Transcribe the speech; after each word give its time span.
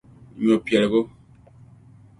nyɔ' 0.45 0.63
piɛligu. 0.65 1.01